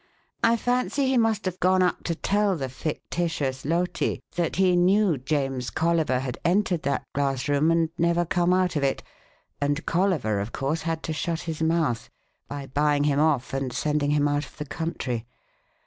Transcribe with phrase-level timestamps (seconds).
[0.43, 5.15] I fancy he must have gone up to tell the fictitious Loti that he knew
[5.19, 9.03] James Colliver had entered that glass room and never come out of it,
[9.61, 12.09] and Colliver, of course, had to shut his mouth
[12.47, 15.27] by buying him off and sending him out of the country.